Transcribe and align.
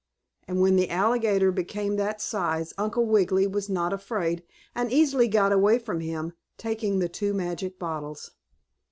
And 0.47 0.59
when 0.59 0.77
the 0.77 0.89
alligator 0.89 1.51
became 1.51 1.95
that 1.97 2.19
size 2.19 2.73
Uncle 2.75 3.05
Wiggily 3.05 3.45
was 3.45 3.69
not 3.69 3.93
afraid 3.93 4.41
and 4.73 4.91
easily 4.91 5.27
got 5.27 5.51
away 5.51 5.77
from 5.77 5.99
him, 5.99 6.33
taking 6.57 6.97
the 6.97 7.07
two 7.07 7.35
magic 7.35 7.77
bottles. 7.77 8.31